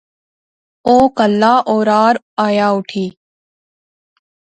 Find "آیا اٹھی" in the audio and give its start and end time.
2.45-3.05